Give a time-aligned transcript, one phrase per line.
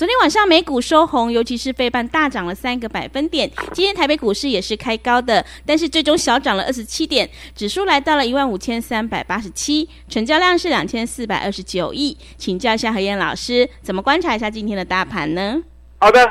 [0.00, 3.50] 昨天晚上美股收红，尤其是费半大涨了三个百分点。
[3.74, 12.16] 今天台北股市也是开高的，但是最终小涨了二十七点，指数来到了一万五千三百八十七，成交量是两千四百二十九亿。
[12.38, 15.62] 请教一下何燕老师，怎么观察一下今天的大盘呢？
[15.98, 16.26] 好的，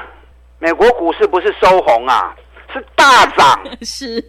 [0.58, 2.36] 美国股市不是收红啊，
[2.74, 3.64] 是大涨。
[3.86, 4.20] 是，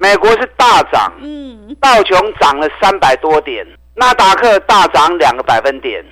[0.00, 1.12] 美国是大涨。
[1.20, 3.66] 嗯，道琼涨了三百多点，
[3.96, 6.02] 纳达克大涨两个百分点。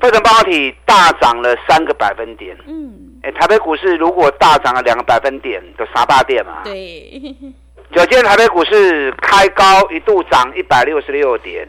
[0.00, 2.56] 费城半导体大涨了三个百分点。
[2.66, 6.62] 嗯，哎，台北股市如果大涨了两个百分点，就傻大店嘛。
[6.64, 7.34] 对。
[7.94, 11.66] 就今天台北股市开高，一度涨一百六十六点，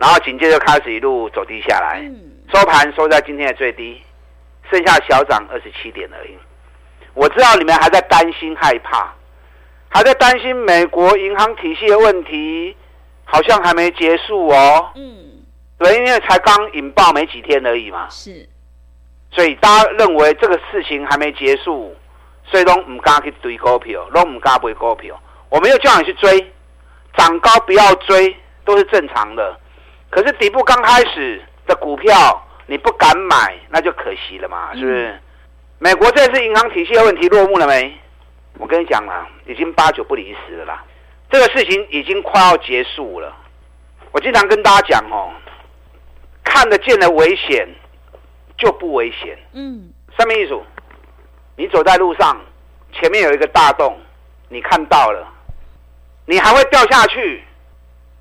[0.00, 2.02] 然后紧接着开始一路走低下来，
[2.52, 4.00] 收盘收在今天的最低，
[4.70, 6.30] 剩下小涨二十七点而已。
[7.12, 9.12] 我知道你们还在担心害怕，
[9.90, 12.74] 还在担心美国银行体系的问题，
[13.24, 14.90] 好像还没结束哦。
[14.96, 15.37] 嗯。
[15.78, 18.48] 对，因为才刚引爆没几天而已嘛，是，
[19.30, 21.94] 所以大家认为这个事情还没结束，
[22.44, 25.20] 所以都唔敢去追股票，都唔敢买股票。
[25.48, 26.52] 我没有叫你去追，
[27.16, 29.56] 涨高不要追，都是正常的。
[30.10, 35.08] 可是底部刚开始的股票你不敢买，那就可惜了嘛，是不是？
[35.10, 35.20] 嗯、
[35.78, 37.96] 美国这次银行体系的问题落幕了没？
[38.58, 40.84] 我跟你讲啦，已经八九不离十了啦。
[41.30, 43.32] 这个事情已经快要结束了。
[44.10, 45.30] 我经常跟大家讲哦。
[46.48, 47.68] 看得见的危险
[48.56, 49.38] 就不危险。
[49.52, 50.58] 嗯，什么意思？
[51.56, 52.40] 你走在路上，
[52.92, 53.98] 前面有一个大洞，
[54.48, 55.26] 你看到了，
[56.24, 57.44] 你还会掉下去？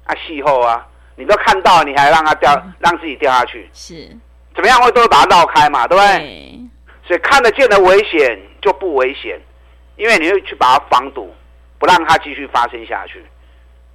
[0.05, 3.69] 啊，气候啊，你都看到，你还让它掉，嗯、让自己掉下去？
[3.73, 4.09] 是，
[4.55, 6.19] 怎么样会都把它绕开嘛，对不对？
[6.19, 6.59] 对。
[7.07, 9.39] 所以看得见的危险就不危险，
[9.95, 11.33] 因为你会去把它防堵，
[11.79, 13.23] 不让它继续发生下去。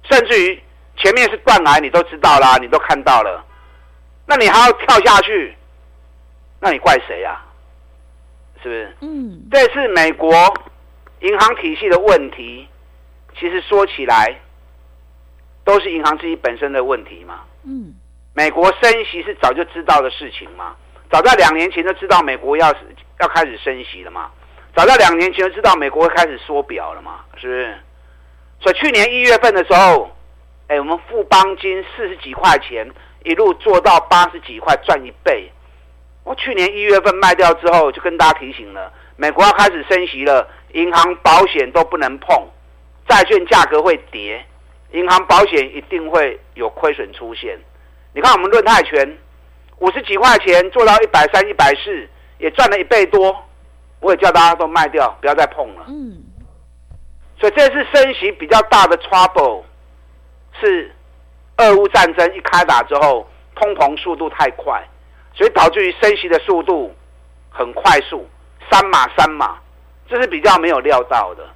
[0.09, 0.61] 甚至于
[0.97, 3.43] 前面是断崖，你都知道啦，你都看到了。
[4.25, 5.55] 那你还要跳下去？
[6.59, 7.41] 那你怪谁呀？
[8.61, 8.95] 是不是？
[9.01, 10.31] 嗯，这是美国
[11.19, 12.67] 银行体系的问题。
[13.37, 14.39] 其实说起来，
[15.65, 17.41] 都是银行自己本身的问题嘛。
[17.63, 17.93] 嗯，
[18.33, 20.75] 美国升息是早就知道的事情嘛，
[21.11, 22.73] 早在两年前就知道美国要
[23.19, 24.31] 要开始升息了嘛，
[24.73, 27.77] 早在两年前就知道美国会开始缩表了嘛，是不是？
[28.61, 30.09] 所以去年一月份的时候，
[30.67, 32.89] 哎，我们富邦金四十几块钱。
[33.23, 35.51] 一路做到八十几块，赚一倍。
[36.23, 42.47] 我去年一月份卖掉之后，就跟大家提醒了，美国要开始升息了，银行保险都不能碰，
[43.07, 44.45] 债券价格会跌，
[44.91, 47.59] 银行保险一定会有亏损出现。
[48.13, 49.17] 你看我们论泰拳
[49.79, 52.07] 五十几块钱做到一百三、一百四，
[52.37, 53.35] 也赚了一倍多。
[53.99, 55.85] 我也叫大家都卖掉，不要再碰了。
[55.87, 56.23] 嗯。
[57.37, 59.63] 所以这次升息比较大的 trouble
[60.59, 60.93] 是。
[61.57, 64.83] 俄乌战争一开打之后，通膨速度太快，
[65.33, 66.93] 所以导致于升息的速度
[67.49, 68.27] 很快速，
[68.71, 69.59] 三码三码，
[70.09, 71.47] 这是比较没有料到的。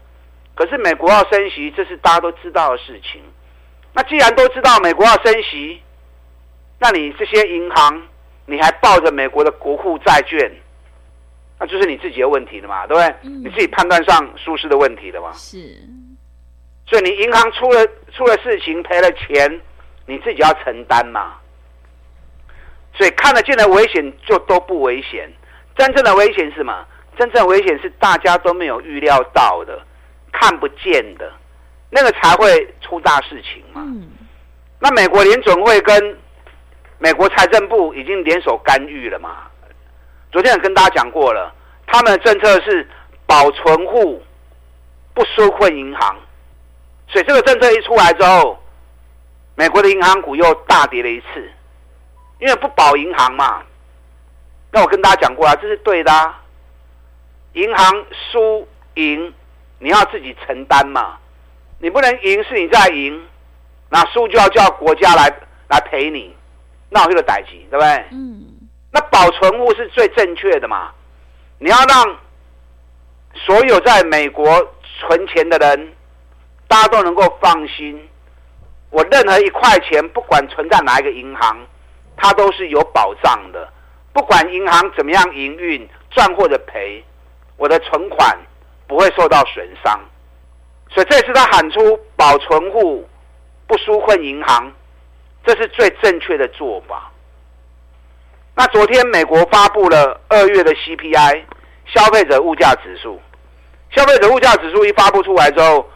[0.54, 3.22] 可是美国要升息，这是大家都知道的事情。
[3.94, 5.82] 那既然都知道美国要升息，
[6.80, 8.08] 那你这些银行，
[8.46, 10.52] 你还抱着美国的国库债券，
[11.60, 13.16] 那就是你自己的问题了嘛，对不对？
[13.24, 15.32] 嗯、你自己判断上舒适的问题了嘛。
[15.34, 15.58] 是。
[16.86, 17.86] 所以你银行出了
[18.16, 19.60] 出了事情，赔了钱。
[20.10, 21.34] 你自己要承担嘛，
[22.96, 25.30] 所以看得见的危险就都不危险，
[25.76, 26.74] 真正的危险是什么？
[27.18, 29.78] 真正的危险是大家都没有预料到的，
[30.32, 31.30] 看不见的，
[31.90, 33.84] 那个才会出大事情嘛。
[33.86, 34.08] 嗯。
[34.80, 36.18] 那美国联准会跟
[37.00, 39.44] 美国财政部已经联手干预了嘛？
[40.32, 41.54] 昨天也跟大家讲过了，
[41.86, 42.88] 他们的政策是
[43.26, 44.24] 保存户，
[45.14, 46.16] 不纾困银行，
[47.10, 48.58] 所以这个政策一出来之后。
[49.58, 51.52] 美国的银行股又大跌了一次，
[52.40, 53.64] 因为不保银行嘛。
[54.72, 56.44] 那我跟大家讲过啊，这是对的啊。
[57.54, 59.34] 银行输赢，
[59.80, 61.18] 你要自己承担嘛。
[61.80, 63.28] 你不能赢是你在赢，
[63.90, 65.28] 那输就要叫国家来
[65.70, 66.36] 来赔你，
[66.92, 68.06] 那我就逮急，对不对？
[68.12, 68.46] 嗯。
[68.92, 70.92] 那保存物是最正确的嘛。
[71.58, 72.18] 你要让
[73.34, 74.46] 所有在美国
[74.84, 75.94] 存钱的人
[76.68, 78.08] 大家都能够放心。
[78.90, 81.58] 我任何一块钱，不管存在哪一个银行，
[82.16, 83.72] 它都是有保障的。
[84.14, 87.04] 不管银行怎么样营运，赚或者赔，
[87.58, 88.38] 我的存款
[88.88, 90.00] 不会受到损伤。
[90.90, 93.08] 所以这次他喊出保存户
[93.68, 94.72] 不纾困银行，
[95.46, 97.12] 这是最正确的做法。
[98.56, 101.44] 那昨天美国发布了二月的 CPI
[101.86, 103.22] 消费者物价指数，
[103.92, 105.88] 消费者物价指数一发布出来之后，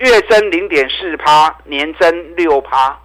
[0.00, 2.98] 月增零点四趴，年增六趴，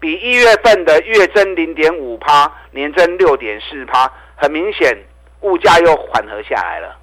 [0.00, 4.96] 比一月份的月增零点五趴，年增六点四趴，很明显
[5.42, 6.96] 物价又缓和下来了，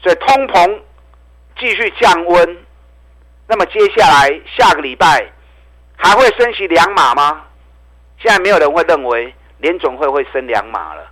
[0.00, 0.78] 所以通膨
[1.58, 2.56] 继续降温。
[3.48, 5.26] 那么接下来下个礼拜
[5.96, 7.44] 还会升息两码吗？
[8.20, 11.04] 现在没有人会认为联总会会升两码了，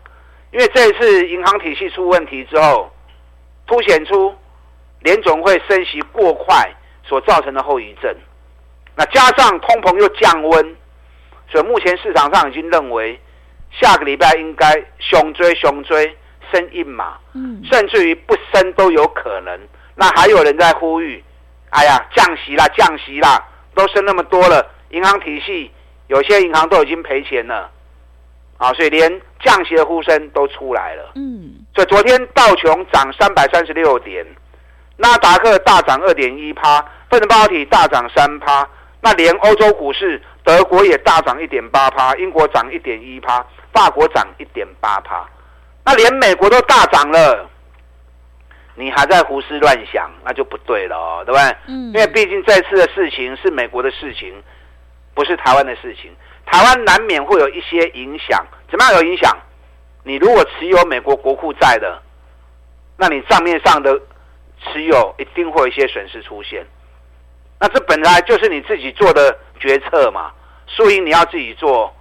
[0.52, 2.92] 因为这一次银行体系出问题之后，
[3.66, 4.32] 凸显出
[5.00, 6.72] 联总会升息过快
[7.06, 8.14] 所造成的后遗症。
[8.94, 10.76] 那加上通膨又降温，
[11.50, 13.18] 所以目前市场上已经认为
[13.70, 16.16] 下个礼拜应该熊追熊追
[16.52, 17.18] 升一码，
[17.64, 19.58] 甚至于不升都有可能。
[19.94, 21.22] 那还有人在呼吁。
[21.70, 23.44] 哎呀，降息啦，降息啦，
[23.74, 25.70] 都升那么多了，银行体系
[26.06, 27.70] 有些银行都已经赔钱了，
[28.56, 31.10] 啊，所以连降息的呼声都出来了。
[31.16, 34.24] 嗯，所以昨天道琼涨三百三十六点，
[34.96, 38.68] 纳达克大涨二点一趴，费城半导体大涨三趴，
[39.00, 45.28] 那连欧洲股市，德国也大涨一点八趴，英国涨一点一趴，法国涨一点八趴，
[45.84, 47.48] 那连美国都大涨了。
[48.78, 51.56] 你还在胡思乱想，那就不对了哦，对不对？
[51.66, 51.86] 嗯。
[51.86, 54.34] 因为毕竟这次的事情是美国的事情，
[55.14, 56.14] 不是台湾的事情。
[56.44, 59.34] 台湾难免会有一些影响，怎么样有影响？
[60.02, 62.02] 你如果持有美国国库债的，
[62.98, 63.98] 那你账面上的
[64.62, 66.64] 持有一定会有一些损失出现。
[67.58, 70.30] 那这本来就是你自己做的决策嘛，
[70.66, 71.94] 所以你要自己做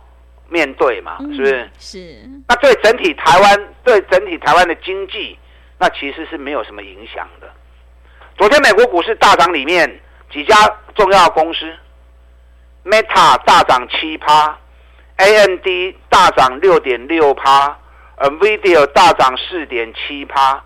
[0.50, 1.62] 面对嘛，是不是？
[1.62, 2.30] 嗯，是。
[2.48, 5.38] 那对整体台湾，对整体台湾的经济。
[5.78, 7.52] 那其实是没有什么影响的。
[8.38, 10.00] 昨天美国股市大涨，里面
[10.32, 10.56] 几家
[10.96, 11.70] 重要公司
[12.86, 14.58] ，Meta 大涨七趴
[15.18, 15.68] ，AMD
[16.08, 17.78] 大涨六点六趴
[18.20, 20.64] ，NVIDIA 大涨四点七趴，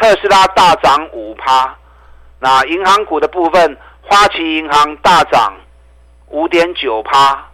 [0.00, 1.76] 特斯拉大涨五趴。
[2.38, 5.54] 那银行股的部分，花旗银行大涨
[6.28, 7.50] 五点九趴，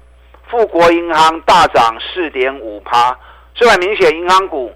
[0.49, 3.19] 富国银行大涨四点五趴。
[3.55, 4.73] 这很明显，银行股。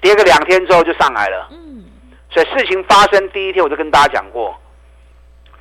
[0.00, 1.84] 跌个两天之后就上来了，嗯，
[2.30, 4.54] 所以事情发生第一天我就跟大家讲过，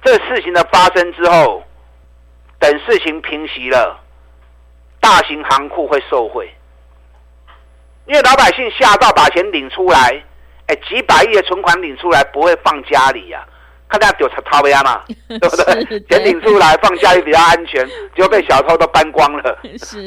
[0.03, 1.63] 这事情的发生之后，
[2.59, 3.99] 等事情平息了，
[4.99, 6.53] 大型行库会受惠，
[8.05, 10.23] 因为老百姓吓到把钱领出来，
[10.67, 13.45] 哎，几百亿的存款领出来不会放家里呀，
[13.87, 15.99] 看大家丢掏不呀嘛， 对不对？
[16.09, 17.85] 钱领出来放家里比较安全，
[18.15, 19.57] 结果被小偷都搬光了，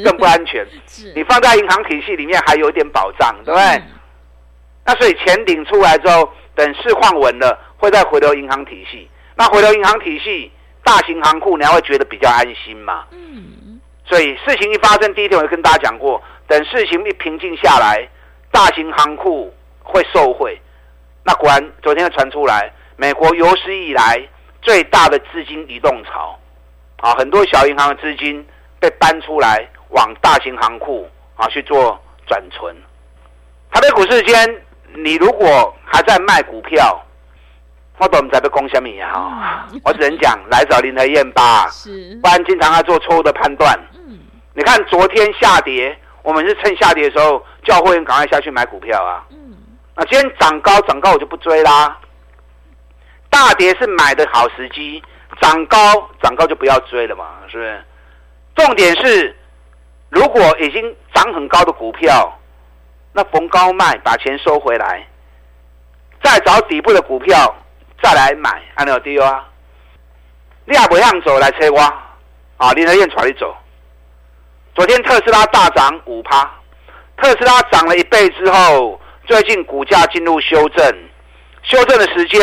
[0.05, 0.66] 更不安全。
[1.14, 3.64] 你放在银行体系里面还有一点保障，对不对？
[3.76, 3.82] 嗯
[4.84, 9.06] 那所以钱领出来之后，等市况稳了，会再回流银行体系。
[9.37, 10.50] 那回流银行体系，
[10.82, 13.04] 大型行库你还会觉得比较安心嘛？
[13.11, 13.78] 嗯。
[14.06, 18.08] 所以事情一发生，第一天我就跟大家讲过，等事情一平静下来，
[18.50, 19.54] 大型行库
[19.88, 20.61] 会受贿。
[21.25, 24.23] 那果然，昨天传出来，美国有史以来
[24.62, 26.38] 最大的资金移动潮，
[26.99, 28.47] 啊，很多小银行的资金
[28.78, 32.76] 被搬出来往大型行库啊去做转存。
[33.73, 34.62] 台北股市间。
[35.04, 36.99] 你如果还在卖股票，
[37.99, 39.68] 我都不知道要讲什么呀！
[39.85, 41.68] 我只能讲来找林和燕吧，
[42.23, 43.78] 不然经常要做错误的判断。
[44.54, 49.23] 你看昨天下跌，我们是趁下跌的时候叫会员赶快下去买股票啊。
[50.00, 51.99] 那今天涨高涨高我就不追啦。
[53.28, 55.02] 大跌是买的好时机，
[55.40, 55.76] 涨高
[56.23, 57.85] 涨高就不要追了嘛，是不是？
[58.55, 59.37] 重点是，
[60.09, 62.33] 如果已经涨很高的股票。
[63.12, 65.05] 那逢高卖，把钱收回来，
[66.23, 67.52] 再找底部的股票
[68.00, 69.45] 再来买，安有丢啊？
[70.67, 71.81] 你也不想走来催我
[72.59, 72.73] 啊？
[72.75, 73.57] 林和彦带你走。
[74.76, 76.49] 昨天特斯拉大涨五趴，
[77.17, 80.82] 特斯拉涨了一倍之后，最近股价进入修正，
[81.62, 82.40] 修正的时间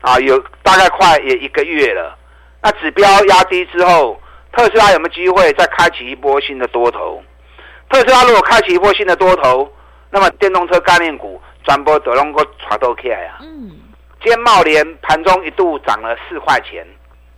[0.00, 2.18] 啊有大概快也一个月了。
[2.60, 4.20] 那指标压低之后，
[4.52, 7.22] 特斯拉有没有机会再开启一波新的多头？
[7.88, 9.72] 特斯拉如果开启一波新的多头，
[10.10, 13.38] 那么电动车概念股转波都能够传到起来啊！
[13.42, 13.70] 嗯，
[14.20, 16.84] 今天茂联盘中一度涨了四块钱，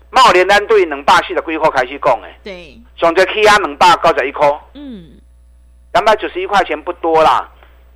[0.08, 5.20] 茂联单对两百四十几块开始讲诶，对，上只起啊两百九十一块，嗯，
[5.92, 7.46] 两百九十一块钱不多啦，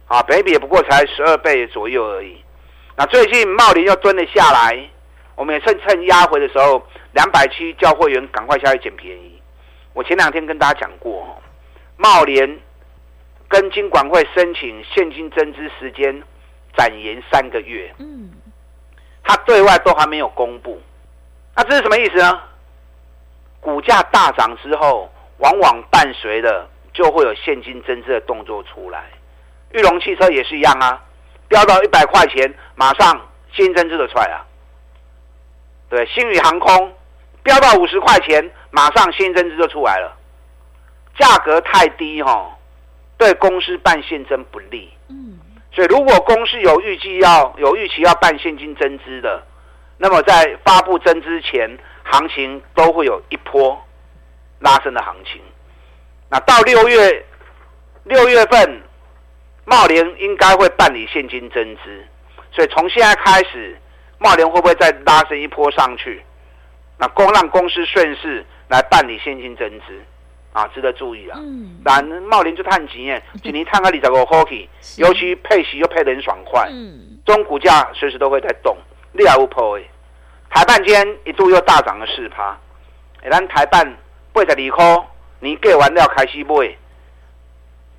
[0.06, 2.42] 啊，本益比也不过才十二倍左右而已。
[2.96, 4.88] 那最近茂联又蹲了下来，
[5.34, 9.40] 我们也趁趁压回的时候，两百七叫会员赶快下去捡便宜。
[9.92, 11.42] 我前两天跟大家讲过，
[11.96, 12.61] 茂联
[13.49, 16.23] 跟金管会申请现金增资时间
[16.76, 17.92] 展延三个月。
[17.99, 18.30] 嗯，
[19.23, 20.80] 他对外都还没有公布。
[21.56, 22.40] 那这是什么意思呢？
[23.61, 29.11] 股价大涨之后，往往伴随的就会有现金增资的动作出来。
[29.74, 31.02] 裕隆汽车也是一样啊，
[31.48, 33.20] 飙到一百块钱，马上
[33.52, 34.46] 新增资的出来啊。
[35.88, 36.94] 对，星宇航空
[37.42, 40.16] 飙到五十块钱，马上新增资就出来了。
[41.18, 42.56] 价格太低哈，
[43.18, 44.92] 对公司办现增不利。
[45.08, 45.40] 嗯，
[45.72, 49.42] 所以如果公司有预计要有预期要办现金增资的，
[49.98, 53.76] 那么在发布增资前，行情都会有一波
[54.60, 55.42] 拉升的行情。
[56.30, 57.26] 那到六月
[58.04, 58.82] 六月份，
[59.64, 62.04] 贸联应该会办理现金增资，
[62.52, 63.78] 所以从现在开始。
[64.16, 66.25] 茂联会不会再拉升一波上去？
[66.97, 70.00] 那公让公司顺势来办理现金增资
[70.52, 71.38] 啊，值得注意啊。
[71.42, 74.66] 嗯，那茂联就探几年， 今年探个二十五块去，
[74.97, 76.68] 尤其配息又配得很爽快。
[76.71, 78.75] 嗯，中股价随时都会在动，
[79.12, 79.85] 利亚乌破诶。
[80.49, 82.56] 台半间一度又大涨了四趴，
[83.30, 83.85] 咱台半
[84.33, 85.06] 八十二块，
[85.40, 86.75] 你给完料开始买，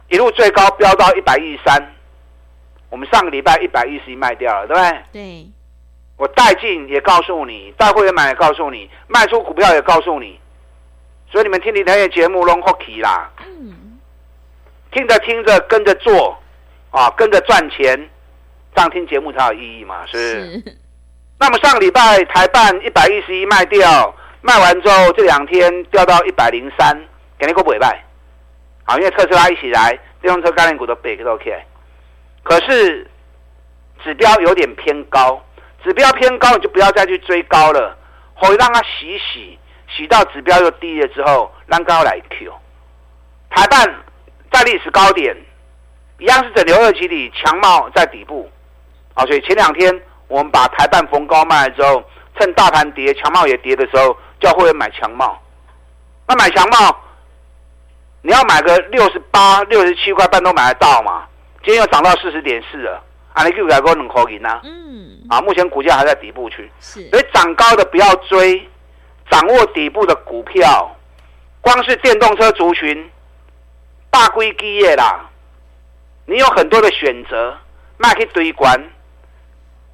[0.10, 1.94] 一路最高飙到一百一十三，
[2.90, 5.04] 我们上个礼拜一百一十一卖掉了，对不对？
[5.12, 5.48] 对。
[6.18, 10.40] 我带进也告诉你，带会员买也告诉你，卖出股票也告诉你，
[11.30, 13.30] 所以你们听你那些节目拢好奇啦。
[13.46, 14.00] 嗯，
[14.94, 16.38] 听着听着跟着做，
[16.92, 18.10] 啊，跟着赚钱，
[18.74, 20.78] 这样听节目才有意义嘛，是是？
[21.38, 26.98] 那么上个礼拜台半一百一十一卖掉，卖完之后这两天掉到一百零三，
[27.38, 28.05] 给你个尾拜。
[28.86, 31.52] 好，因为特斯拉一起来，电动车概念股都背个都 OK。
[32.44, 33.10] 可是
[34.04, 35.42] 指标有点偏高。
[35.84, 37.96] 指标偏高，你就不要再去追高了，
[38.34, 42.52] 会让它洗洗，洗到指标又低了之后，让高来 Q。
[43.52, 44.04] 台半
[44.52, 45.38] 在历史高点，
[46.18, 48.50] 一样是整流二极体，强茂在底部，
[49.14, 52.04] 啊，所以前两天我们把台半逢高卖了之后，
[52.40, 55.40] 趁大盘跌，强茂也跌的时候，叫会员买强茂。
[56.28, 57.00] 那买强茂，
[58.26, 61.28] 你要买个六十八、六十七块半都买得到嘛？
[61.64, 63.00] 今天又涨到四十点四了。
[63.34, 64.60] 啊，你又改过两块银呐？
[64.64, 68.68] 嗯，啊，目前股价还在底部区，是，所以涨高的不要追，
[69.30, 70.90] 掌握底部的股票，
[71.62, 73.12] 光是电动车族群，
[74.10, 75.30] 大规基业啦，
[76.26, 77.56] 你有很多的选择，
[77.98, 78.90] 卖去堆关，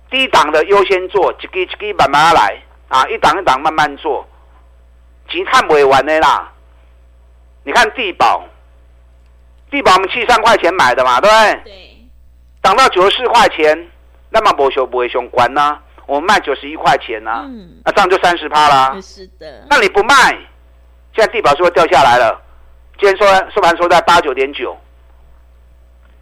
[0.09, 4.25] 低档的优先做，一支一支慢慢来，啊，一档一档慢慢做，
[5.27, 6.49] 钱赚不完的啦。
[7.63, 8.43] 你看地保，
[9.69, 11.61] 地保我们七三块钱买的嘛，对不对？
[11.63, 11.97] 对。
[12.63, 13.89] 涨到九十四块钱，
[14.29, 15.79] 那么不修不会熊关呢？
[16.07, 18.99] 我们卖九十一块钱呢、啊，嗯、那这样就三十趴啦。
[19.01, 20.13] 是的，那你不卖，
[21.15, 22.41] 现在地保是不是掉下来了？
[22.99, 24.77] 今天说收盘收在八九点九，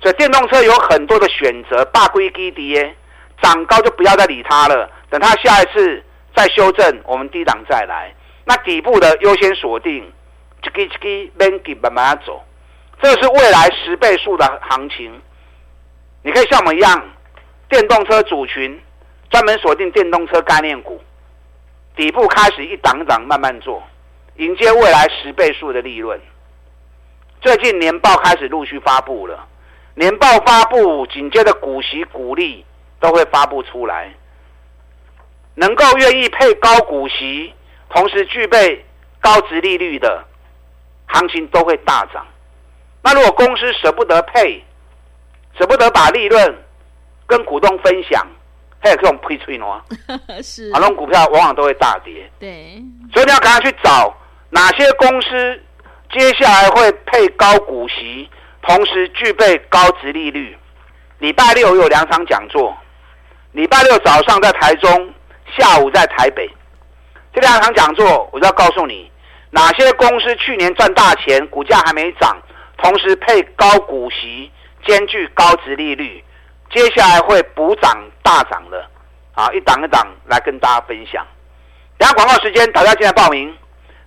[0.01, 2.95] 所以电动车有很多的选择，大规低跌，
[3.41, 4.89] 涨高就不要再理它了。
[5.09, 6.03] 等它下一次
[6.35, 8.13] 再修正，我们低档再来。
[8.45, 10.09] 那底部的优先锁定，
[10.61, 11.31] 一支一支
[11.81, 12.43] 慢慢慢走，
[13.01, 15.21] 这是未来十倍数的行情。
[16.21, 17.01] 你可以像我们一样，
[17.69, 18.79] 电动车组群，
[19.29, 21.01] 专门锁定电动车概念股，
[21.95, 23.81] 底部开始一档一档慢慢做，
[24.35, 26.19] 迎接未来十倍数的利润。
[27.41, 29.47] 最近年报开始陆续发布了，
[29.95, 32.65] 年报发布紧接着股息股利
[32.99, 34.13] 都会发布出来，
[35.55, 37.53] 能够愿意配高股息，
[37.89, 38.85] 同时具备
[39.21, 40.25] 高值利率的
[41.09, 42.25] 行情都会大涨。
[43.03, 44.63] 那如果公司舍不得配，
[45.57, 46.57] 舍不得把利润
[47.27, 48.25] 跟股东分享，
[48.79, 49.79] 还有这种亏吹喏，
[50.41, 52.29] 是，啊，那种股票往往都会大跌。
[52.39, 52.81] 对，
[53.13, 54.15] 所以你要赶快去找
[54.49, 55.61] 哪些公司
[56.11, 58.29] 接下来会配高股息，
[58.61, 60.57] 同时具备高值利率。
[61.19, 62.77] 礼拜六有两场讲座，
[63.51, 65.13] 礼拜六早上在台中，
[65.57, 66.49] 下午在台北。
[67.33, 69.11] 这两场讲座，我就要告诉你
[69.51, 72.37] 哪些公司去年赚大钱，股价还没涨，
[72.77, 74.51] 同时配高股息。
[74.87, 76.23] 兼具高值利率，
[76.71, 78.89] 接下来会补涨大涨了，
[79.33, 81.21] 啊，一档一档来跟大家分享。
[81.97, 83.53] 等下广告时间，大家进来报名。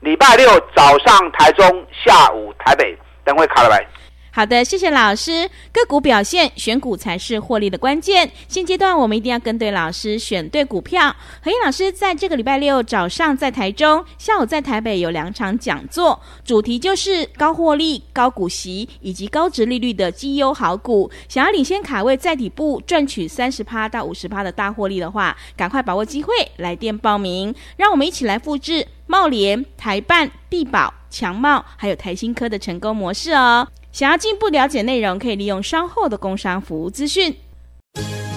[0.01, 3.87] 礼拜六早上台中，下午台北，等会卡了来。
[4.35, 5.47] 好的，谢谢老师。
[5.71, 8.31] 个股表现，选股才是获利的关键。
[8.49, 11.15] 现阶段我们一定要跟对老师，选对股票。
[11.43, 21.11] 和彦老师在这个礼拜六早上在台中，下午在台北有两场讲座，主题就是高获利、高股息以及高殖利率的绩优好股。
[21.29, 27.55] 想要领先卡位在底部赚取三十趴到五十趴的大获利的话，赶快把握机会来电报名。
[27.77, 33.69] 让我们一起来复制茂联、台办、地保、强茂还有台新科的成功模式哦。
[33.93, 37.37] 想要进一步了解内容，可以利用稍后的工商服务资讯。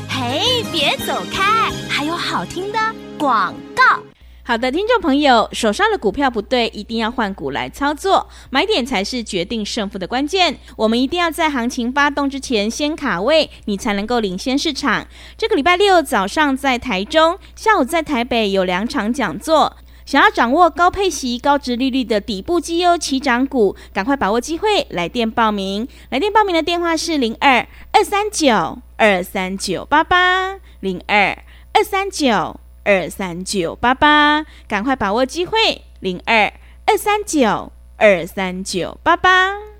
[0.09, 2.79] 嘿，别走开，还有好听的
[3.17, 4.03] 广告。
[4.43, 10.59] 好的，听众朋友，手上的股票不对，一定要换股来操作，买点才是决定胜负的关键。
[10.75, 15.07] 我们一定要在行情发动之前先卡位，你才能够领先市场。
[15.37, 19.77] 这个礼拜六早上在台中，下午在台北有两场讲座。
[20.05, 25.87] 想要掌握高配息、高值利率的底部绩优起涨股，赶快把握机会，来电报名。
[26.09, 31.35] 来电报名的电话是零二二三九二三九八八零二
[31.73, 36.53] 二三九二三九八八，赶快把握机会，零二
[36.85, 39.74] 二三九二三九八八。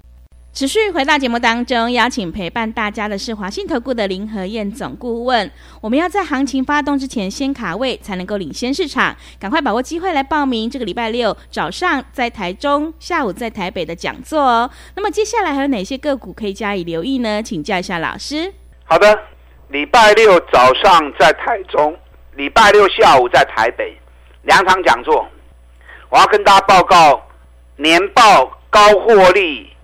[0.55, 5.51] 持续回到节目当中，邀请陪伴大家的是华信投顾的林和燕总顾问。
[5.81, 9.13] 我们要在行情发动之前先卡位，才能够领先市场。
[9.37, 14.71] 赶快把握机会来报名这个礼拜六早上在台中，下午在台北的讲座哦。
[14.95, 17.43] 那么接下来还有哪些个股可以加以留意呢？
[17.43, 18.53] 请教一下老师。
[18.85, 19.19] 好的，
[19.67, 21.93] 礼拜六早上在台中，
[22.35, 23.93] 礼拜六下午在台北
[24.43, 25.27] 两场讲座，
[26.09, 27.21] 我要跟大家报告
[27.75, 29.74] 年报高获利。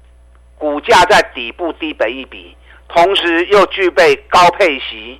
[0.61, 2.55] 股价在底部低本一比，
[2.87, 5.19] 同时又具备高配息，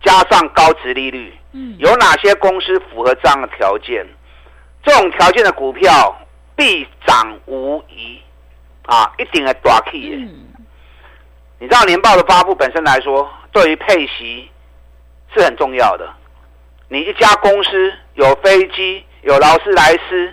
[0.00, 4.06] 加上高值利率，嗯，有哪些公司符合这样的条件？
[4.84, 6.16] 这种条件的股票
[6.54, 8.22] 必涨无疑，
[8.86, 10.16] 啊，一定会大起的。
[10.16, 10.46] 嗯，
[11.58, 14.48] 你知道年报的发布本身来说，对于配息
[15.34, 16.08] 是很重要的。
[16.86, 20.32] 你一家公司有飞机，有劳斯莱斯，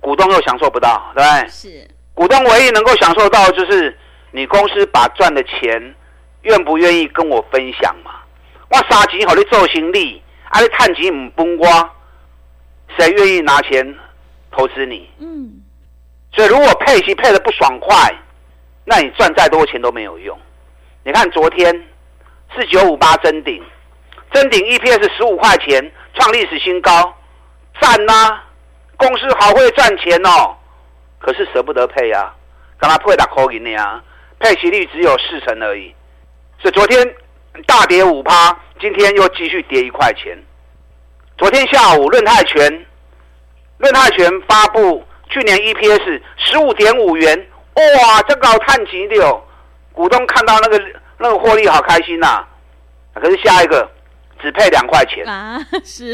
[0.00, 1.48] 股东又享受不到，对不对？
[1.50, 1.88] 是。
[2.18, 3.96] 股东唯一能够享受到的就是
[4.32, 5.94] 你公司把赚的钱
[6.42, 8.10] 愿不愿意跟我分享嘛？
[8.70, 11.90] 我杀钱好你做行李，啊你探钱唔分我，
[12.98, 13.94] 谁愿意拿钱
[14.50, 15.08] 投资你？
[15.20, 15.62] 嗯，
[16.32, 18.12] 所以如果配息配的不爽快，
[18.84, 20.36] 那你赚再多钱都没有用。
[21.04, 21.86] 你看昨天
[22.52, 23.62] 四九五八臻鼎，
[24.32, 27.14] 臻鼎 EPS 十五块钱创历史新高，
[27.80, 28.44] 赞呐、啊！
[28.96, 30.56] 公司好会赚钱哦。
[31.18, 32.34] 可是舍不得配啊，
[32.78, 34.02] 刚才配打扣银的呀，
[34.38, 35.94] 配息率只有四成而已，
[36.60, 37.14] 所以昨天
[37.66, 40.36] 大跌五趴，今天又继续跌一块钱。
[41.36, 42.86] 昨天下午润泰拳，
[43.78, 49.42] 润泰拳发布去年 EPS 十五点五元，哇，这个叹气的哦，
[49.92, 50.82] 股东看到那个
[51.18, 52.48] 那个获利好开心呐、啊，
[53.14, 53.88] 可是下一个。
[54.40, 56.12] 只配两块钱啊，是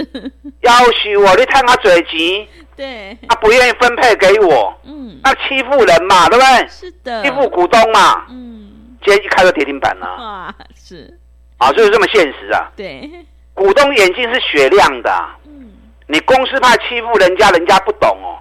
[0.63, 6.69] 要求我，你看他嘴急，对，他不愿意分配给我，嗯，那欺负人嘛，对不对？
[6.69, 11.19] 是的，欺负股东嘛，嗯，今天一开就跌停板了，哇， 是，
[11.59, 13.11] 啊，就是这么现实啊，对，
[13.55, 15.73] 股东眼睛是雪亮的，嗯，
[16.07, 18.39] 你公司怕欺负人家，人家不懂哦，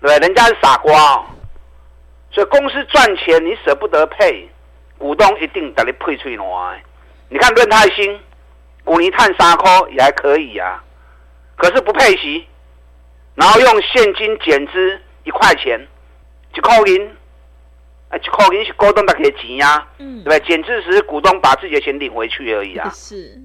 [0.00, 1.24] 对，人家是傻瓜哦，
[2.32, 4.48] 所以公司赚钱你舍不得配，
[4.98, 6.82] 股东一定给你配出来，
[7.28, 8.18] 你看润泰新。
[8.82, 10.82] 股尼碳三块也还可以呀、啊，
[11.54, 12.44] 可是不配息，
[13.40, 15.80] 然后用现金减资一块钱，
[16.54, 17.10] 一块银，
[18.10, 20.40] 哎，一块银是股东的给钱呀，嗯，对不对？
[20.40, 22.90] 减资时股东把自己的钱领回去而已啊。
[22.92, 23.40] 是，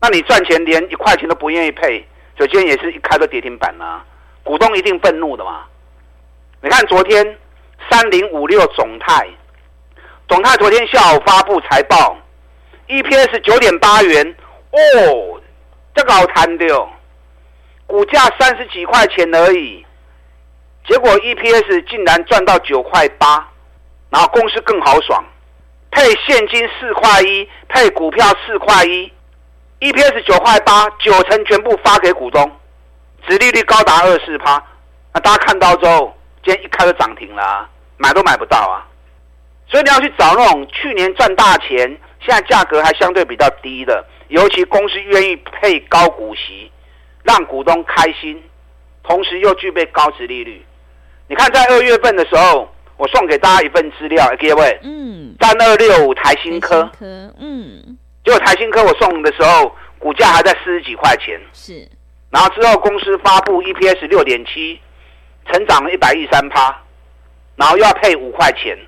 [0.00, 2.02] 那你赚钱连一块钱都不愿意配，
[2.38, 4.02] 所以今天也是一开个跌停板啊，
[4.42, 5.64] 股东一定愤怒的嘛。
[6.62, 7.38] 你看昨天
[7.90, 9.28] 三零五六总泰，
[10.28, 12.16] 总泰昨天下午发布财报
[12.88, 14.34] ，EPS 九点八元。
[14.70, 15.38] 哦，
[15.94, 16.88] 这个好谈的哦，
[17.86, 19.84] 股价三十几块钱而已，
[20.88, 23.48] 结果 EPS 竟然赚到九块八，
[24.10, 25.24] 然后公司更豪爽，
[25.90, 29.12] 配现金四块一，配股票四块一
[29.80, 32.50] ，EPS 九块八，九成全部发给股东，
[33.28, 34.62] 殖利率高达二四趴，
[35.14, 38.86] 那大家看到之后，今天一开就涨停了啊，买都买不到啊，
[39.68, 41.78] 所以你要去找那种去年赚大钱，
[42.20, 44.04] 现在价格还相对比较低的。
[44.28, 46.68] 尤其公司愿意配高股息，
[47.26, 48.40] 让股东开心，
[49.02, 50.64] 同时又具备高值利率。
[51.28, 61.88] 你看，在二月份的时候，我送给大家一份资料，各位，嗯，三二六五台新科，嗯，结果台新科我送的时候，股价还在四十几块钱，是，
[62.30, 64.80] 然后之后公司发布 EPS 六点七，
[65.50, 66.80] 成长了一百一三趴，
[67.56, 68.78] 然后又要配五块钱，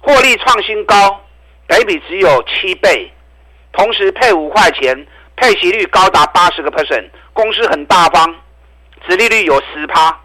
[0.00, 1.20] 获利创新高，
[1.66, 3.10] 本益比只有七倍，
[3.72, 7.08] 同时配五块钱，配息率高达八十个 percent，
[7.38, 8.34] 公司很大方，
[9.06, 10.18] 殖利率有十趴，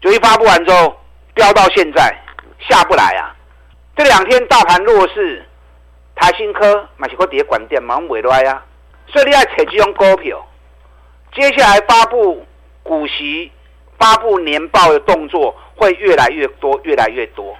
[0.00, 0.96] 就一发布完之后
[1.34, 2.16] 飙到现在
[2.60, 3.34] 下不来啊！
[3.96, 5.44] 这两天大盘弱势，
[6.14, 8.62] 台新科买起个跌管店忙尾来呀，
[9.08, 10.46] 所以你要采这种股票，
[11.34, 12.46] 接下来发布
[12.84, 13.50] 股息、
[13.98, 17.58] 发布年报的动作会越来越多，越来越多。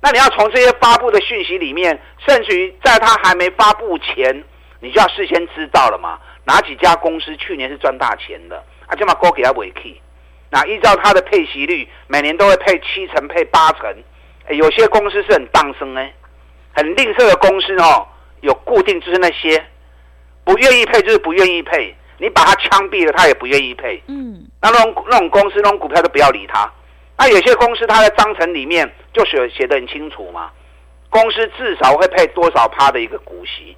[0.00, 4.42] 那你要从这些发布的讯息里面，甚至于在它还没发布前，
[4.80, 6.18] 你就要事先知道了嘛？
[6.44, 8.62] 哪几家公司去年是赚大钱的？
[8.86, 10.00] 啊，就把高给他尾气。
[10.50, 13.92] 那依照它的配息率，每年都会配七成、配八成。
[14.50, 16.12] 有些公司是很当生哎，
[16.72, 18.06] 很吝啬的公司哦，
[18.40, 19.64] 有固定就是那些
[20.44, 24.00] 不愿意配就是不愿意配，你把它枪毙了，他也不愿意配。
[24.06, 26.70] 嗯，那那种那种公司那种股票都不要理它。
[27.16, 30.50] 那有些公司它在章程里面就写写的很清楚嘛，
[31.08, 33.76] 公司至少会配多少趴的一个股息，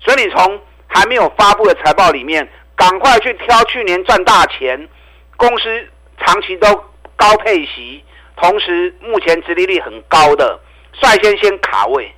[0.00, 4.88] 所以你从还没有发布的财报里面，赶快去挑去年赚大钱，
[5.36, 5.86] 公司
[6.18, 6.74] 长期都
[7.14, 8.02] 高配息，
[8.36, 10.58] 同时目前殖利率很高的，
[10.94, 12.12] 率先先卡位，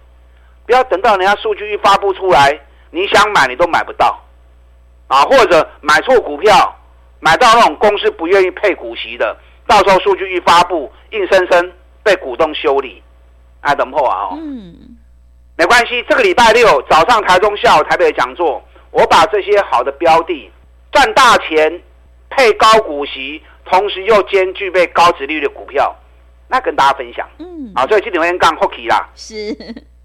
[0.67, 2.59] 不要等到人家数据一发布出来，
[2.91, 4.19] 你想买你都买不到，
[5.09, 6.77] 啊，或者买错股票，
[7.19, 9.37] 买到那种公司不愿意配股息的。
[9.67, 13.03] 到时候数据一发布，硬生生被股东修理，
[13.61, 14.29] 啊，等破啊！
[14.31, 14.90] 哦，嗯，
[15.61, 16.03] 没关系。
[16.09, 20.51] 这个礼拜六早上台中、下午台北的讲座，我把这些好的标的
[20.91, 21.83] 赚大钱、
[22.31, 25.95] 配高股息，同时又兼具备高殖利率的股票，
[26.49, 27.29] 那跟大家分享。
[27.39, 29.07] 嗯，啊，所以今天我先讲后期啦。
[29.15, 29.35] 是，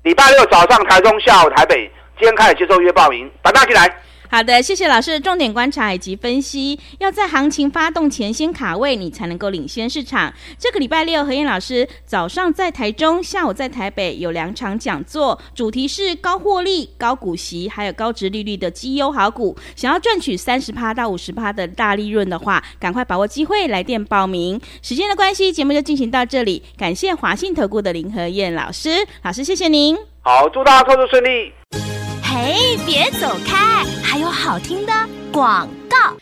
[0.03, 1.89] 礼拜六早上台中、下午台北，
[2.19, 3.87] 今天开始接受约报名，大家进来。
[4.35, 6.77] 好的，谢谢老师的重点观察以及分析。
[6.99, 10.33] 要在行情发动前先卡位，你才能够领先市场。
[10.59, 19.55] 这个礼拜六，何燕老师早上在台中，下午在台北有两场讲座，主题是高获利、高股息，还有高殖利率的绩优好股。
[19.73, 24.59] 想要赚取三十趴到五十趴的大利润的话，赶快把握机会来电报名。
[24.81, 26.61] 时间的关系，节目就进行到这里。
[26.77, 29.97] 感谢华信投顾的林和燕老师，老师谢谢您。
[30.23, 31.94] 好，祝大家操作顺利。
[32.37, 32.53] 哎，
[32.85, 34.91] 别走开，还有好听的
[35.31, 36.17] 广告。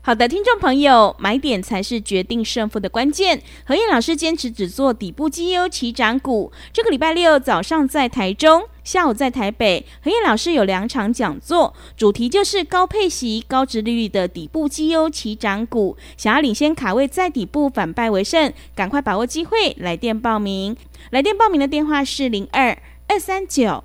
[0.00, 3.42] 好的，听众朋友，买点才是决定胜负的关键。
[3.66, 6.50] 何燕老师坚持只做底部绩优起涨股。
[6.72, 15.98] 这个礼拜六早上在台中，下午在台北，何燕老师有两场讲座，主题就是高配息、高殖利率的底部绩优起涨股。
[16.16, 20.74] 想要领先卡位，在底部反败为胜，赶快把握机会，来电报名。
[21.10, 23.84] 来电报名的电话是零二二三九。